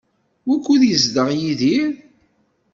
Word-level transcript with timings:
Wukud 0.47 0.81
yezdeɣ 0.87 1.27
Yidir? 1.37 1.91